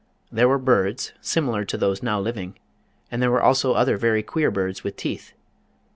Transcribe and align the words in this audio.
There 0.31 0.49
were 0.49 0.57
birds, 0.57 1.13
similar 1.21 1.63
to 1.65 1.77
those 1.77 2.01
now 2.01 2.19
living, 2.19 2.57
and 3.11 3.21
there 3.21 3.29
were 3.29 3.43
also 3.43 3.73
other 3.73 3.97
very 3.97 4.23
queer 4.23 4.49
birds 4.49 4.83
with 4.83 4.95
teeth. 4.95 5.33